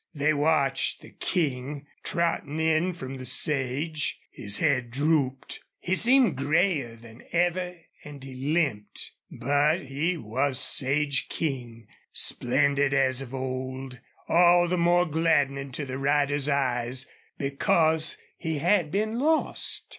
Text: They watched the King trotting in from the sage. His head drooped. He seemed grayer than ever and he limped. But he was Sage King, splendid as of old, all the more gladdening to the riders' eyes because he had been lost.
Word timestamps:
They 0.15 0.33
watched 0.33 1.01
the 1.03 1.11
King 1.11 1.85
trotting 2.01 2.59
in 2.59 2.93
from 2.95 3.17
the 3.17 3.23
sage. 3.25 4.19
His 4.31 4.57
head 4.57 4.89
drooped. 4.89 5.59
He 5.77 5.93
seemed 5.93 6.37
grayer 6.37 6.95
than 6.95 7.21
ever 7.31 7.77
and 8.03 8.23
he 8.23 8.33
limped. 8.51 9.11
But 9.29 9.81
he 9.81 10.17
was 10.17 10.59
Sage 10.59 11.29
King, 11.29 11.85
splendid 12.11 12.95
as 12.95 13.21
of 13.21 13.35
old, 13.35 13.99
all 14.27 14.67
the 14.67 14.75
more 14.75 15.05
gladdening 15.05 15.71
to 15.73 15.85
the 15.85 15.99
riders' 15.99 16.49
eyes 16.49 17.05
because 17.37 18.17
he 18.39 18.57
had 18.57 18.89
been 18.89 19.19
lost. 19.19 19.87